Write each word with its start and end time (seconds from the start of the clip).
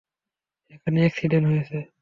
এখানে 0.71 0.99
এক্সিডেন্ট 1.03 1.45
হয়েছে। 1.49 1.77